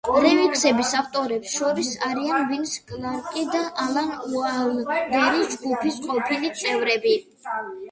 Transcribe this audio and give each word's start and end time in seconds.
რემიქსების 0.23 0.93
ავტორებს 1.01 1.51
შორის 1.59 1.91
არიან 2.07 2.47
ვინს 2.53 2.73
კლარკი 2.89 3.45
და 3.57 3.63
ალან 3.85 4.11
უაილდერი, 4.31 5.47
ჯგუფის 5.55 6.03
ყოფილი 6.09 6.53
წევრები. 6.65 7.17